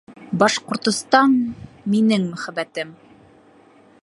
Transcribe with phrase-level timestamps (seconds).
[0.43, 1.37] Башҡортостан-
[1.95, 2.99] минең мөхәббәтем